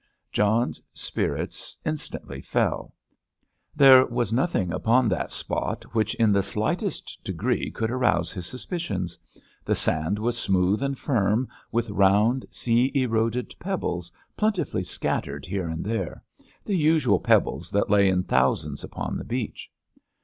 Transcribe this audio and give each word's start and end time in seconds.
John's 0.31 0.81
spirits 0.95 1.77
instantly 1.85 2.41
fell. 2.41 2.95
There 3.75 4.03
was 4.03 4.33
nothing 4.33 4.73
upon 4.73 5.07
that 5.09 5.31
spot 5.31 5.83
which 5.93 6.15
in 6.15 6.31
the 6.31 6.41
slightest 6.41 7.19
degree 7.23 7.69
could 7.69 7.91
arouse 7.91 8.31
his 8.33 8.47
suspicions. 8.47 9.19
The 9.63 9.75
sand 9.75 10.17
was 10.17 10.35
smooth 10.39 10.81
and 10.81 10.97
firm, 10.97 11.47
with 11.71 11.91
round, 11.91 12.47
sea 12.49 12.91
eroded 12.95 13.53
pebbles 13.59 14.11
plentifully 14.35 14.85
scattered 14.85 15.45
here 15.45 15.67
and 15.69 15.85
there—the 15.85 16.75
usual 16.75 17.19
pebbles 17.19 17.69
that 17.69 17.91
lay 17.91 18.09
in 18.09 18.23
thousands 18.23 18.83
upon 18.83 19.17
the 19.17 19.23
beach. 19.23 19.69